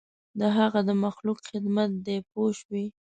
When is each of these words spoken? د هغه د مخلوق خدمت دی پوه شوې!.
د 0.39 0.41
هغه 0.57 0.79
د 0.89 0.91
مخلوق 1.03 1.39
خدمت 1.49 1.89
دی 2.05 2.17
پوه 2.29 2.51
شوې!. 2.59 2.85